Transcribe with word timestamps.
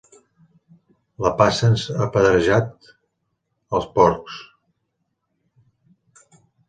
La 1.25 1.31
passa 1.41 1.67
ens 1.73 1.83
ha 1.91 2.07
pedrejat 2.15 2.89
els 3.81 3.87
porcs. 3.99 4.41